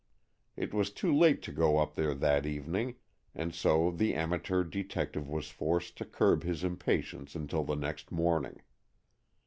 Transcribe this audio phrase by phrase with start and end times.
[0.57, 2.95] It was too late to go up there that evening,
[3.35, 8.61] and so the amateur detective was forced to curb his impatience until the next morning.